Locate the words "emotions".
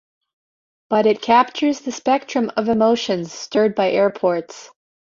2.69-3.31